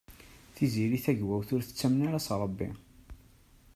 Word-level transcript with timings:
Tiziri 0.55 0.97
Tagawawt 1.05 1.49
ur 1.55 1.61
tettamen 1.63 2.05
ara 2.07 2.19
s 2.25 2.27
Ṛebbi. 2.41 2.69